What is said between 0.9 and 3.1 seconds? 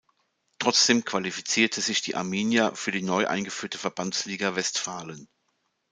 qualifizierte sich die Arminia für die